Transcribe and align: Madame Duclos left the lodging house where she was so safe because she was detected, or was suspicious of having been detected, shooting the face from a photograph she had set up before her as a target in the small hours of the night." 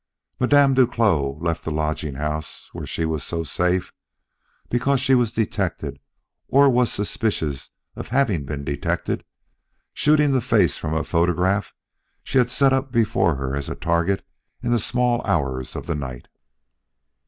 Madame 0.39 0.73
Duclos 0.73 1.39
left 1.43 1.63
the 1.63 1.69
lodging 1.69 2.15
house 2.15 2.69
where 2.73 2.87
she 2.87 3.05
was 3.05 3.23
so 3.23 3.43
safe 3.43 3.93
because 4.67 4.99
she 4.99 5.13
was 5.13 5.31
detected, 5.31 5.99
or 6.47 6.71
was 6.71 6.91
suspicious 6.91 7.69
of 7.95 8.07
having 8.07 8.43
been 8.43 8.63
detected, 8.63 9.23
shooting 9.93 10.31
the 10.31 10.41
face 10.41 10.75
from 10.75 10.95
a 10.95 11.03
photograph 11.03 11.75
she 12.23 12.39
had 12.39 12.49
set 12.49 12.73
up 12.73 12.91
before 12.91 13.35
her 13.35 13.55
as 13.55 13.69
a 13.69 13.75
target 13.75 14.25
in 14.63 14.71
the 14.71 14.79
small 14.79 15.21
hours 15.23 15.75
of 15.75 15.85
the 15.85 15.93
night." 15.93 16.27